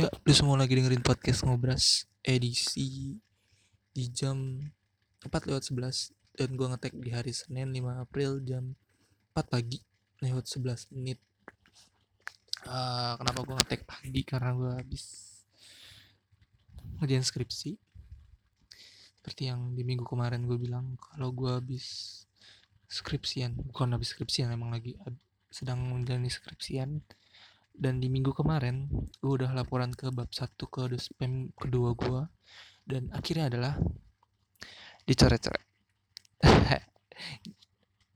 Ya, 0.00 0.08
lu 0.08 0.32
semua 0.32 0.56
lagi 0.56 0.72
dengerin 0.72 1.04
podcast 1.04 1.44
Ngobras 1.44 2.08
edisi 2.24 3.20
di 3.92 4.04
jam 4.08 4.56
4 5.20 5.28
lewat 5.28 5.68
11 5.68 6.40
dan 6.40 6.56
gua 6.56 6.72
ngetek 6.72 6.96
di 6.96 7.12
hari 7.12 7.36
Senin 7.36 7.68
5 7.68 8.08
April 8.08 8.40
jam 8.40 8.72
4 9.36 9.44
pagi 9.44 9.76
lewat 10.24 10.48
11 10.48 10.96
menit. 10.96 11.20
Uh, 12.64 13.12
kenapa 13.20 13.44
gua 13.44 13.60
ngetek 13.60 13.84
pagi? 13.84 14.24
Karena 14.24 14.56
gua 14.56 14.80
habis 14.80 15.04
ngerjain 16.96 17.20
skripsi. 17.20 17.76
Seperti 19.20 19.52
yang 19.52 19.76
di 19.76 19.84
minggu 19.84 20.08
kemarin 20.08 20.48
gue 20.48 20.56
bilang 20.56 20.96
kalau 20.96 21.28
gua 21.28 21.60
habis 21.60 22.24
skripsian, 22.88 23.52
bukan 23.52 23.92
habis 23.92 24.16
skripsian 24.16 24.48
emang 24.48 24.72
lagi 24.72 24.96
sedang 25.52 25.92
menjalani 25.92 26.32
skripsian 26.32 27.04
dan 27.74 28.02
di 28.02 28.12
minggu 28.12 28.36
kemarin 28.36 28.90
gue 29.20 29.32
udah 29.40 29.54
laporan 29.56 29.94
ke 29.94 30.12
bab 30.12 30.28
satu 30.30 30.68
ke 30.68 30.90
spam 31.00 31.48
kedua 31.56 31.96
gue 31.96 32.22
dan 32.90 33.06
akhirnya 33.14 33.46
adalah 33.46 33.74
dicoret-coret. 35.06 35.64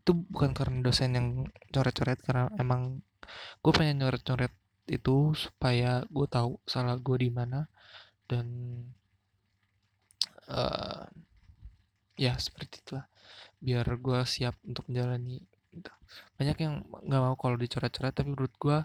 Itu 0.04 0.12
bukan 0.30 0.52
karena 0.52 0.78
dosen 0.84 1.16
yang 1.16 1.28
coret-coret 1.74 2.20
karena 2.22 2.50
emang 2.58 3.02
gue 3.64 3.72
pengen 3.72 4.04
nyoret-coret 4.04 4.52
itu 4.84 5.32
supaya 5.32 6.04
gue 6.12 6.26
tahu 6.28 6.60
salah 6.68 7.00
gue 7.00 7.16
di 7.18 7.30
mana. 7.32 7.66
Dan 8.24 8.46
uh, 10.48 11.04
ya 12.20 12.36
seperti 12.36 12.84
itulah. 12.84 13.06
Biar 13.58 13.86
gue 13.96 14.18
siap 14.28 14.60
untuk 14.66 14.86
menjalani. 14.92 15.40
Banyak 16.38 16.56
yang 16.62 16.84
nggak 16.86 17.22
mau 17.22 17.34
kalau 17.34 17.56
dicoret-coret 17.58 18.14
tapi 18.14 18.28
menurut 18.30 18.54
gue 18.54 18.78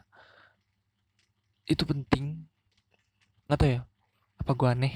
itu 1.70 1.84
penting. 1.86 2.50
Nggak 3.46 3.60
tahu 3.62 3.72
ya 3.78 3.82
apa 4.40 4.52
gue 4.58 4.68
aneh? 4.74 4.94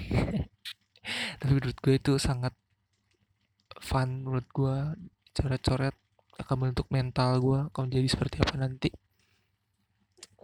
Tapi 1.39 1.51
menurut 1.53 1.77
gue 1.77 1.93
itu 1.93 2.13
sangat 2.17 2.57
fun 3.77 4.25
menurut 4.25 4.47
gue 4.49 4.75
coret-coret 5.35 5.93
akan 6.39 6.55
membentuk 6.57 6.87
mental 6.89 7.37
gue 7.37 7.59
akan 7.69 7.93
jadi 7.93 8.07
seperti 8.09 8.41
apa 8.41 8.55
nanti. 8.57 8.89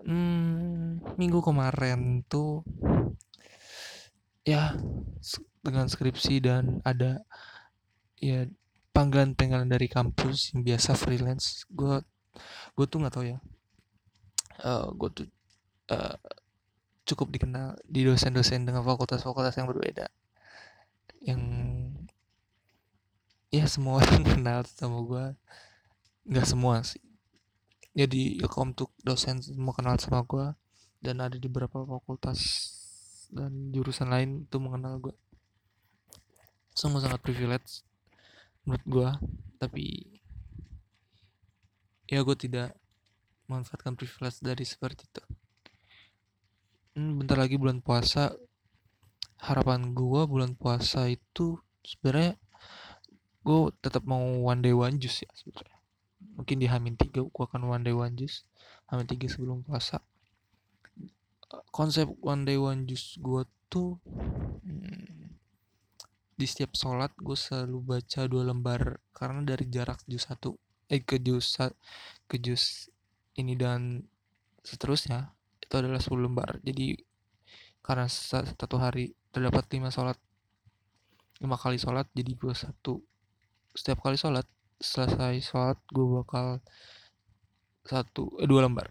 Hmm, 0.06 1.02
minggu 1.18 1.42
kemarin 1.44 2.24
tuh 2.30 2.64
ya 4.48 4.78
dengan 5.60 5.92
skripsi 5.92 6.40
dan 6.40 6.80
ada 6.88 7.20
ya 8.22 8.48
panggilan-panggilan 8.96 9.68
dari 9.68 9.88
kampus 9.92 10.56
yang 10.56 10.64
biasa 10.64 10.96
freelance 10.96 11.68
gue 11.68 12.00
gue 12.78 12.86
tuh 12.86 13.00
nggak 13.02 13.14
tahu 13.16 13.26
ya. 13.26 13.40
Uh, 14.60 14.92
gue 14.92 15.10
tuh 15.16 15.28
uh, 15.90 16.18
cukup 17.06 17.34
dikenal 17.34 17.78
di 17.86 18.06
dosen-dosen 18.06 18.66
dengan 18.66 18.86
fakultas-fakultas 18.86 19.58
yang 19.58 19.68
berbeda. 19.70 20.08
Yang 21.26 21.42
ya 23.50 23.66
semua 23.66 24.00
orang 24.02 24.24
kenal 24.26 24.62
sama 24.70 25.02
gue 25.04 25.26
nggak 26.30 26.48
semua 26.48 26.82
sih. 26.86 27.02
Jadi 27.98 28.40
ya 28.40 28.48
untuk 28.62 28.94
dosen 29.02 29.42
semua 29.42 29.74
kenal 29.74 29.98
sama 29.98 30.22
gue 30.24 30.54
dan 31.02 31.24
ada 31.24 31.36
di 31.36 31.48
beberapa 31.48 31.84
fakultas 31.84 32.40
dan 33.30 33.70
jurusan 33.70 34.10
lain 34.10 34.50
itu 34.50 34.58
mengenal 34.58 34.98
gue 34.98 35.16
semua 36.74 37.04
sangat 37.04 37.22
privilege 37.22 37.86
menurut 38.66 38.86
gue 38.88 39.10
tapi 39.62 39.86
ya 42.10 42.26
gue 42.26 42.38
tidak 42.40 42.74
memanfaatkan 43.46 43.94
privilege 43.94 44.42
dari 44.42 44.66
seperti 44.66 45.06
itu 45.06 45.24
hmm, 47.00 47.24
bentar 47.24 47.40
lagi 47.40 47.56
bulan 47.56 47.80
puasa. 47.80 48.36
Harapan 49.40 49.96
gue 49.96 50.22
bulan 50.28 50.52
puasa 50.60 51.08
itu 51.08 51.56
sebenarnya 51.80 52.36
gue 53.48 53.72
tetap 53.80 54.04
mau 54.04 54.20
one 54.20 54.60
day 54.60 54.76
one 54.76 55.00
juice 55.00 55.24
ya 55.24 55.32
sebenarnya. 55.32 55.80
Mungkin 56.36 56.60
di 56.60 56.68
Hamin 56.68 57.00
tiga 57.00 57.24
gue 57.24 57.44
akan 57.48 57.72
one 57.72 57.88
day 57.88 57.96
one 57.96 58.20
juice 58.20 58.44
Hamin 58.92 59.08
tiga 59.08 59.32
sebelum 59.32 59.64
puasa. 59.64 60.04
Konsep 61.72 62.12
one 62.20 62.44
day 62.44 62.60
one 62.60 62.84
juice 62.84 63.16
gue 63.16 63.48
tuh 63.72 63.96
hmm, 64.68 65.40
di 66.36 66.44
setiap 66.44 66.76
sholat 66.76 67.16
gue 67.16 67.40
selalu 67.40 67.80
baca 67.96 68.28
dua 68.28 68.44
lembar 68.44 69.00
karena 69.16 69.40
dari 69.44 69.72
jarak 69.72 70.04
jus 70.04 70.28
satu 70.28 70.60
eh 70.92 71.00
ke 71.00 71.20
jus 71.20 71.60
ke 72.28 72.36
jus 72.40 72.92
ini 73.40 73.56
dan 73.56 74.04
seterusnya 74.64 75.39
itu 75.70 75.76
adalah 75.78 76.02
10 76.02 76.26
lembar. 76.26 76.58
Jadi 76.66 76.98
karena 77.86 78.10
satu 78.10 78.82
hari 78.82 79.14
terdapat 79.30 79.70
lima 79.78 79.94
sholat 79.94 80.18
lima 81.40 81.56
kali 81.56 81.80
sholat 81.80 82.06
jadi 82.12 82.36
gue 82.36 82.52
satu 82.52 83.00
setiap 83.72 84.04
kali 84.04 84.20
sholat 84.20 84.44
selesai 84.82 85.40
sholat 85.40 85.80
gue 85.94 86.06
bakal 86.20 86.60
satu 87.86 88.34
eh, 88.42 88.50
dua 88.50 88.66
lembar. 88.66 88.90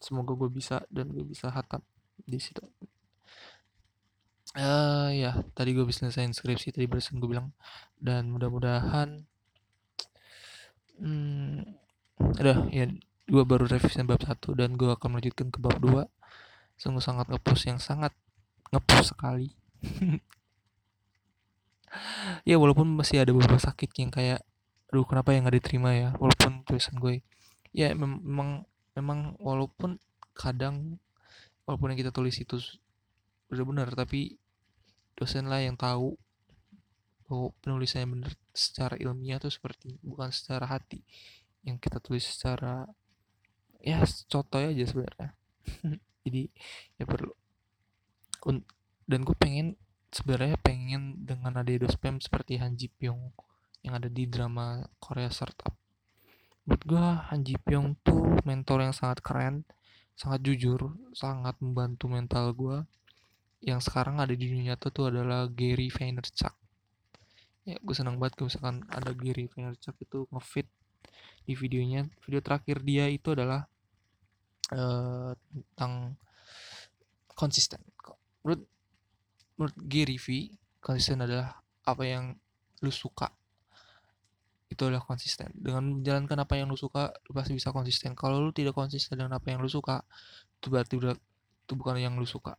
Semoga 0.00 0.32
gue 0.32 0.48
bisa 0.48 0.80
dan 0.88 1.12
gue 1.12 1.24
bisa 1.24 1.52
hatam 1.52 1.84
di 2.24 2.40
situ. 2.40 2.64
Uh, 4.50 5.14
ya 5.14 5.46
tadi 5.54 5.76
gue 5.76 5.86
bisa 5.86 6.10
selesai 6.10 6.32
skripsi 6.34 6.74
tadi 6.74 6.88
barusan 6.88 7.20
gue 7.20 7.28
bilang. 7.28 7.52
Dan 8.00 8.32
mudah-mudahan 8.32 9.24
hmm, 11.00 11.60
ada 12.40 12.68
ya 12.72 12.88
gue 13.26 13.42
baru 13.44 13.68
revisi 13.68 14.00
bab 14.06 14.22
satu 14.22 14.56
dan 14.56 14.78
gue 14.78 14.88
akan 14.88 15.18
melanjutkan 15.18 15.52
ke 15.52 15.58
bab 15.60 15.76
dua. 15.82 16.08
Sungguh 16.80 17.02
sangat 17.04 17.28
ngepus 17.28 17.60
yang 17.68 17.78
sangat 17.82 18.14
ngepus 18.72 19.12
sekali. 19.12 19.52
Ya 22.46 22.54
walaupun 22.54 22.86
masih 22.86 23.26
ada 23.26 23.34
beberapa 23.34 23.58
sakit 23.58 23.90
yang 23.98 24.14
kayak 24.14 24.46
aduh 24.94 25.02
kenapa 25.02 25.34
yang 25.34 25.50
gak 25.50 25.58
diterima 25.58 25.90
ya? 25.90 26.14
Walaupun 26.22 26.62
tulisan 26.62 26.94
gue 27.02 27.26
ya 27.74 27.94
memang 27.94 28.66
memang 28.94 29.38
walaupun 29.38 29.98
kadang 30.34 30.98
walaupun 31.66 31.94
yang 31.94 32.00
kita 32.06 32.14
tulis 32.14 32.34
itu 32.38 32.58
udah 33.50 33.64
benar 33.66 33.88
tapi 33.94 34.38
dosen 35.14 35.46
lah 35.46 35.62
yang 35.62 35.78
tahu 35.78 36.18
bahwa 37.30 37.54
penulisannya 37.62 38.08
benar 38.10 38.32
secara 38.50 38.98
ilmiah 38.98 39.38
tuh 39.38 39.54
seperti 39.54 40.02
bukan 40.02 40.34
secara 40.34 40.66
hati 40.66 41.02
yang 41.62 41.78
kita 41.78 42.02
tulis 42.02 42.26
secara 42.26 42.90
ya 43.80 44.04
contoh 44.28 44.60
aja 44.60 44.84
sebenarnya. 44.84 45.30
Jadi 46.24 46.42
ya 47.00 47.04
perlu. 47.08 47.32
Dan 49.10 49.26
gue 49.26 49.36
pengen 49.36 49.74
sebenarnya 50.10 50.58
pengen 50.62 51.22
dengan 51.22 51.58
ada 51.58 51.70
spam 51.90 52.18
seperti 52.22 52.58
Han 52.58 52.78
Ji 52.78 52.90
Pyong 52.90 53.30
yang 53.82 53.96
ada 53.96 54.06
di 54.06 54.28
drama 54.28 54.84
Korea 55.02 55.30
Startup. 55.32 55.72
Buat 56.66 56.82
gue 56.86 57.06
Han 57.32 57.40
Ji 57.42 57.56
Pyong 57.58 57.98
tuh 58.04 58.38
mentor 58.44 58.84
yang 58.84 58.94
sangat 58.94 59.24
keren 59.24 59.64
sangat 60.20 60.44
jujur 60.44 60.92
sangat 61.16 61.56
membantu 61.64 62.04
mental 62.04 62.52
gue 62.52 62.84
yang 63.64 63.80
sekarang 63.80 64.20
ada 64.20 64.32
di 64.36 64.52
dunia 64.52 64.76
tuh 64.76 64.92
tuh 64.92 65.08
adalah 65.08 65.48
Gary 65.48 65.88
Vaynerchuk. 65.88 66.52
Ya 67.64 67.76
gue 67.80 67.94
senang 67.96 68.16
banget 68.16 68.36
kalau 68.36 68.48
misalkan 68.48 68.76
ada 68.88 69.12
Gary 69.12 69.48
Vaynerchuk 69.48 69.96
itu 70.00 70.28
ngefit 70.32 70.68
di 71.50 71.58
videonya. 71.58 72.06
Video 72.22 72.38
terakhir 72.38 72.78
dia 72.86 73.10
itu 73.10 73.34
adalah 73.34 73.66
uh, 74.70 75.34
tentang 75.74 76.14
konsisten. 77.34 77.82
Menurut 78.46 78.62
menurut 79.58 79.76
Gary 79.90 80.14
V 80.14 80.54
konsisten 80.78 81.18
adalah 81.18 81.58
apa 81.82 82.06
yang 82.06 82.38
lu 82.86 82.94
suka. 82.94 83.34
Itu 84.70 84.86
adalah 84.86 85.02
konsisten. 85.02 85.50
Dengan 85.58 85.98
menjalankan 85.98 86.38
apa 86.38 86.54
yang 86.54 86.70
lu 86.70 86.78
suka 86.78 87.10
lu 87.26 87.34
pasti 87.34 87.58
bisa 87.58 87.74
konsisten. 87.74 88.14
Kalau 88.14 88.38
lu 88.38 88.54
tidak 88.54 88.78
konsisten 88.78 89.18
dengan 89.18 89.42
apa 89.42 89.50
yang 89.50 89.58
lu 89.58 89.66
suka 89.66 90.06
itu 90.62 90.70
berarti 90.70 90.94
udah 90.94 91.18
itu 91.66 91.72
bukan 91.74 91.98
yang 91.98 92.14
lu 92.14 92.24
suka. 92.24 92.54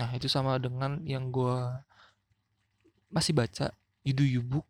Nah 0.00 0.08
itu 0.16 0.32
sama 0.32 0.56
dengan 0.56 1.04
yang 1.04 1.28
gue 1.28 1.56
masih 3.12 3.36
baca 3.36 3.76
Yudu 4.08 4.24
Yubuk 4.40 4.66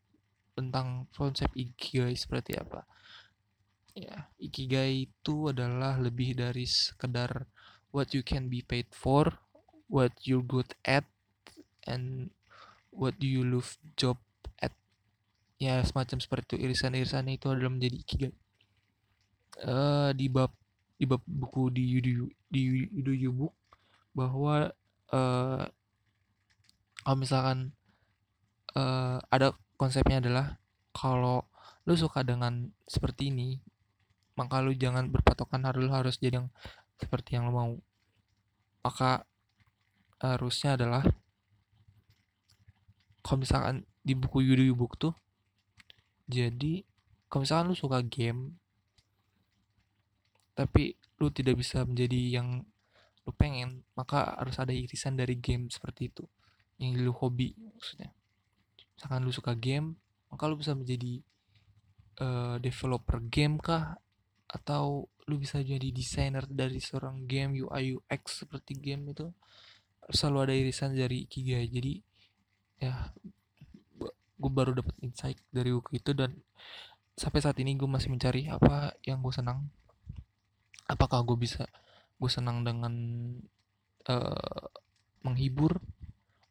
tentang 0.57 1.07
konsep 1.13 1.51
ikigai 1.53 2.17
seperti 2.17 2.57
apa 2.57 2.89
ya 3.97 4.29
ikigai 4.37 5.09
itu 5.09 5.49
adalah 5.49 5.97
lebih 5.97 6.37
dari 6.37 6.69
sekedar 6.69 7.49
what 7.97 8.13
you 8.13 8.21
can 8.21 8.53
be 8.53 8.61
paid 8.61 8.85
for 8.93 9.41
what 9.89 10.13
you're 10.29 10.45
good 10.45 10.69
at 10.85 11.09
and 11.89 12.29
what 12.93 13.17
do 13.17 13.25
you 13.25 13.41
love 13.41 13.81
job 13.97 14.21
at. 14.61 14.77
Ya 15.57 15.81
semacam 15.81 16.21
seperti 16.21 16.61
itu. 16.61 16.69
Irisan-irisan 16.69 17.33
itu 17.33 17.49
adalah 17.49 17.73
menjadi 17.73 17.97
ikigai. 17.97 18.33
Uh, 19.57 20.13
di 20.13 20.29
bab 20.29 20.53
di 21.01 21.09
bab 21.09 21.25
buku 21.25 21.73
di 21.73 21.97
Yudu 21.97 22.29
di 22.53 22.85
Yudu 22.93 23.13
Yubuk 23.17 23.57
bahwa 24.13 24.69
uh, 25.17 25.65
kalau 27.01 27.17
misalkan 27.17 27.73
uh, 28.77 29.17
ada 29.33 29.57
konsepnya 29.81 30.21
adalah 30.21 30.61
kalau 30.93 31.49
lu 31.89 31.97
suka 31.97 32.21
dengan 32.21 32.69
seperti 32.85 33.33
ini 33.33 33.57
maka 34.37 34.61
lu 34.61 34.77
jangan 34.77 35.09
berpatokan 35.09 35.65
harus 35.65 35.89
harus 35.89 36.17
jadi 36.21 36.45
yang 36.45 36.49
seperti 37.01 37.37
yang 37.37 37.49
lu 37.49 37.55
mau. 37.57 37.75
Maka 38.85 39.27
harusnya 40.21 40.77
adalah 40.79 41.05
kalau 43.25 43.43
misalkan 43.43 43.83
di 44.07 44.15
buku 44.15 44.39
book 44.73 44.95
tuh 44.97 45.13
jadi 46.31 46.87
kalau 47.27 47.43
misalkan 47.43 47.67
lu 47.75 47.77
suka 47.77 47.99
game 48.07 48.55
tapi 50.55 50.95
lu 51.19 51.29
tidak 51.35 51.59
bisa 51.59 51.83
menjadi 51.83 52.41
yang 52.41 52.63
lu 53.27 53.33
pengen 53.35 53.83
maka 53.99 54.39
harus 54.39 54.57
ada 54.63 54.71
irisan 54.71 55.19
dari 55.19 55.35
game 55.37 55.67
seperti 55.69 56.09
itu. 56.15 56.25
Yang 56.79 56.93
lu 57.03 57.13
hobi 57.13 57.53
maksudnya. 57.75 58.15
Misalkan 58.95 59.21
lu 59.27 59.33
suka 59.35 59.53
game 59.59 59.99
maka 60.31 60.47
lu 60.47 60.57
bisa 60.57 60.73
menjadi 60.73 61.21
uh, 62.23 62.57
developer 62.63 63.19
game 63.27 63.59
kah 63.59 63.99
atau 64.57 65.05
lu 65.29 65.37
bisa 65.37 65.61
jadi 65.61 65.93
desainer 65.93 66.49
dari 66.49 66.81
seorang 66.81 67.29
game 67.29 67.61
UI 67.61 68.01
UX 68.01 68.47
seperti 68.47 68.79
game 68.79 69.13
itu 69.13 69.29
selalu 70.09 70.39
ada 70.49 70.55
irisan 70.55 70.91
dari 70.97 71.27
Ikigai 71.29 71.67
jadi 71.69 71.93
ya 72.81 73.11
gue 74.37 74.51
baru 74.53 74.77
dapat 74.77 74.95
insight 75.01 75.41
dari 75.49 75.73
buku 75.73 75.97
itu 75.97 76.13
dan 76.13 76.37
sampai 77.17 77.41
saat 77.41 77.57
ini 77.57 77.73
gue 77.75 77.89
masih 77.89 78.13
mencari 78.13 78.47
apa 78.53 78.93
yang 79.03 79.25
gue 79.25 79.33
senang. 79.33 79.73
Apakah 80.87 81.25
gue 81.25 81.35
bisa 81.41 81.65
gue 82.21 82.31
senang 82.31 82.63
dengan 82.63 82.93
uh, 84.13 84.65
menghibur 85.25 85.81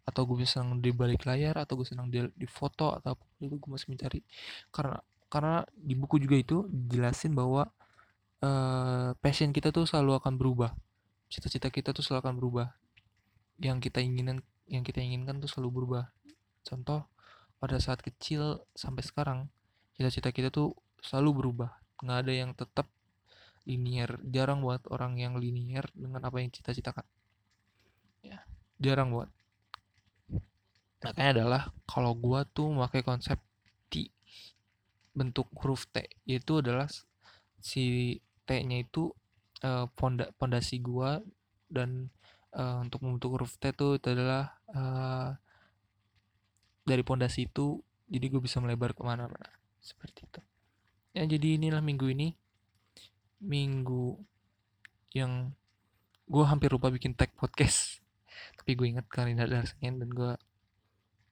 atau 0.05 0.21
gue 0.25 0.45
senang 0.45 0.81
di 0.81 0.93
balik 0.93 1.25
layar 1.25 1.57
atau 1.61 1.81
gue 1.81 1.87
senang 1.87 2.09
di, 2.09 2.21
di 2.33 2.45
foto 2.49 2.93
atau 2.93 3.13
apa 3.13 3.23
itu 3.41 3.55
gue 3.55 3.69
masih 3.69 3.93
mencari. 3.93 4.19
Karena 4.73 4.97
karena 5.29 5.61
di 5.73 5.93
buku 5.93 6.17
juga 6.21 6.35
itu 6.37 6.57
dijelasin 6.69 7.37
bahwa 7.37 7.69
uh, 8.45 9.09
passion 9.17 9.49
kita 9.49 9.73
tuh 9.73 9.89
selalu 9.89 10.21
akan 10.21 10.37
berubah. 10.37 10.77
Cita-cita 11.27 11.73
kita 11.73 11.91
tuh 11.91 12.05
selalu 12.05 12.19
akan 12.21 12.35
berubah. 12.37 12.67
Yang 13.57 13.89
kita 13.89 14.05
inginkan 14.05 14.45
yang 14.69 14.83
kita 14.85 15.01
inginkan 15.01 15.41
tuh 15.41 15.49
selalu 15.49 15.81
berubah. 15.81 16.13
Contoh 16.61 17.09
pada 17.57 17.81
saat 17.81 18.05
kecil 18.05 18.61
sampai 18.77 19.01
sekarang 19.01 19.39
cita-cita 19.97 20.29
kita 20.29 20.53
tuh 20.53 20.77
selalu 21.01 21.41
berubah. 21.41 21.71
Nggak 22.05 22.17
ada 22.25 22.33
yang 22.33 22.51
tetap 22.53 22.87
linear. 23.65 24.21
Jarang 24.29 24.61
buat 24.61 24.85
orang 24.93 25.17
yang 25.17 25.41
linear 25.41 25.89
dengan 25.97 26.21
apa 26.21 26.37
yang 26.37 26.53
cita-citakan. 26.53 27.05
Ya 28.21 28.45
jarang 28.77 29.09
buat. 29.09 29.29
Makanya 31.01 31.31
adalah 31.41 31.61
kalau 31.85 32.17
gua 32.17 32.45
tuh 32.49 32.73
memakai 32.73 33.05
konsep 33.05 33.37
T 33.93 34.09
bentuk 35.15 35.47
huruf 35.55 35.87
T 35.93 36.03
yaitu 36.27 36.59
adalah 36.59 36.89
si 37.61 38.17
T-nya 38.45 38.85
itu 38.85 39.11
uh, 39.65 39.89
pondasi 40.37 40.79
gua 40.79 41.19
dan 41.67 42.13
uh, 42.55 42.81
untuk 42.81 43.03
membentuk 43.03 43.35
huruf 43.35 43.59
T 43.59 43.69
itu, 43.69 43.99
adalah 43.99 44.55
uh, 44.71 45.35
dari 46.85 47.01
pondasi 47.01 47.49
itu 47.49 47.81
jadi 48.05 48.29
gue 48.29 48.41
bisa 48.41 48.61
melebar 48.61 48.93
ke 48.93 49.01
mana-mana 49.01 49.49
seperti 49.81 50.29
itu. 50.29 50.41
Ya 51.17 51.25
jadi 51.25 51.57
inilah 51.57 51.81
minggu 51.81 52.05
ini. 52.13 52.37
Minggu 53.41 54.17
yang 55.11 55.53
gue 56.25 56.45
hampir 56.45 56.69
lupa 56.69 56.93
bikin 56.93 57.17
tag 57.17 57.33
podcast. 57.33 57.99
Tapi 58.61 58.77
gue 58.77 58.87
ingat 58.93 59.09
kali 59.09 59.33
ini 59.33 59.41
ada 59.41 59.65
Senin 59.65 59.97
dan 59.97 60.09
gue 60.13 60.31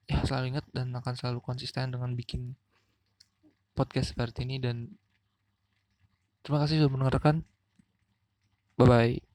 ya 0.09 0.19
selalu 0.27 0.57
ingat 0.57 0.65
dan 0.75 0.91
akan 0.91 1.13
selalu 1.15 1.39
konsisten 1.39 1.93
dengan 1.93 2.11
bikin 2.17 2.59
podcast 3.71 4.11
seperti 4.11 4.43
ini 4.43 4.59
dan 4.59 4.91
terima 6.43 6.59
kasih 6.63 6.83
sudah 6.83 6.91
mendengarkan. 6.91 7.35
Bye 8.77 8.87
bye 8.87 9.32